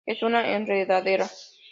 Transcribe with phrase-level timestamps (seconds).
[0.07, 1.29] Es una enredadera.